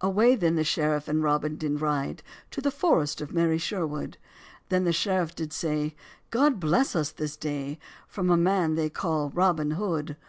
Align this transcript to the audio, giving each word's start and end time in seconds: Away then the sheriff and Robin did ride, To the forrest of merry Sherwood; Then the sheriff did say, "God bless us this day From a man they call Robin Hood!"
Away 0.00 0.36
then 0.36 0.54
the 0.54 0.62
sheriff 0.62 1.08
and 1.08 1.24
Robin 1.24 1.56
did 1.56 1.80
ride, 1.80 2.22
To 2.52 2.60
the 2.60 2.70
forrest 2.70 3.20
of 3.20 3.32
merry 3.34 3.58
Sherwood; 3.58 4.16
Then 4.68 4.84
the 4.84 4.92
sheriff 4.92 5.34
did 5.34 5.52
say, 5.52 5.96
"God 6.30 6.60
bless 6.60 6.94
us 6.94 7.10
this 7.10 7.36
day 7.36 7.80
From 8.06 8.30
a 8.30 8.36
man 8.36 8.76
they 8.76 8.88
call 8.88 9.30
Robin 9.30 9.72
Hood!" 9.72 10.16